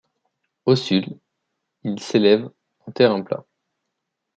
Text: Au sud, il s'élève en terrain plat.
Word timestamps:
Au 0.65 0.75
sud, 0.75 1.19
il 1.83 1.99
s'élève 1.99 2.49
en 2.87 2.91
terrain 2.91 3.21
plat. 3.21 3.45